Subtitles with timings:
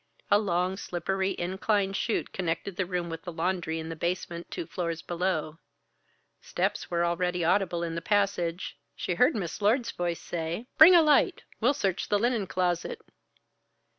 [0.31, 4.65] A long, slippery, inclined chute connected the room with the laundry in the basement two
[4.65, 5.59] floors below.
[6.41, 8.79] Steps were already audible in the passage.
[8.95, 11.43] She heard Miss Lord's voice say: "Bring a light!
[11.59, 12.99] We'll search the linen closet."